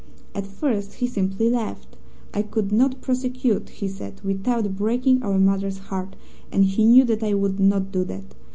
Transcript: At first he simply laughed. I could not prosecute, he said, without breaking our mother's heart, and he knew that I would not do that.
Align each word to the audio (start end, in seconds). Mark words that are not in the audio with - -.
At 0.33 0.47
first 0.47 0.93
he 0.93 1.05
simply 1.05 1.47
laughed. 1.47 1.95
I 2.33 2.41
could 2.41 2.71
not 2.71 3.01
prosecute, 3.01 3.69
he 3.69 3.87
said, 3.87 4.19
without 4.23 4.75
breaking 4.75 5.21
our 5.21 5.37
mother's 5.37 5.77
heart, 5.77 6.15
and 6.51 6.65
he 6.65 6.85
knew 6.85 7.03
that 7.03 7.21
I 7.21 7.35
would 7.35 7.59
not 7.59 7.91
do 7.91 8.03
that. 8.05 8.33